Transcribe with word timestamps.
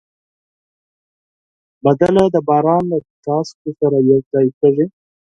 سندره 1.83 2.23
د 2.35 2.37
باران 2.47 2.83
له 2.91 2.97
څاڅکو 3.23 3.69
سره 3.79 3.97
یو 4.09 4.19
ځای 4.31 4.47
کېږي 4.59 4.85